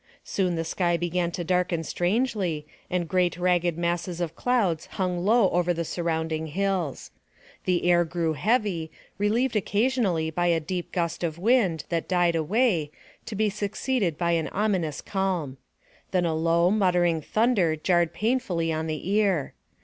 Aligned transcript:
Soon 0.23 0.55
the 0.55 0.63
sky 0.65 0.97
began 0.97 1.29
to 1.29 1.43
darken 1.43 1.83
strangely, 1.83 2.65
and 2.89 3.07
great 3.07 3.37
ragged 3.37 3.77
masses 3.77 4.19
of 4.19 4.35
clouds 4.35 4.87
hung 4.97 5.23
low 5.23 5.51
over 5.51 5.75
the 5.75 5.85
surrounding 5.85 6.47
hills. 6.47 7.11
The 7.65 7.85
air 7.87 8.03
grew 8.03 8.33
heavy, 8.33 8.89
relieved 9.19 9.55
occasionally 9.55 10.31
by 10.31 10.47
a 10.47 10.59
deep 10.59 10.91
gust 10.91 11.23
of 11.23 11.37
wind, 11.37 11.83
that 11.89 12.07
died 12.09 12.35
away, 12.35 12.89
to 13.27 13.35
be 13.35 13.51
succeeded 13.51 14.17
by 14.17 14.31
an 14.31 14.47
ominous 14.47 15.01
calm. 15.01 15.57
Then 16.09 16.25
a 16.25 16.33
low, 16.33 16.71
muttering 16.71 17.21
thunder 17.21 17.75
jarred 17.75 18.11
painfully 18.11 18.73
on 18.73 18.87
the 18.87 19.07
ear. 19.07 19.53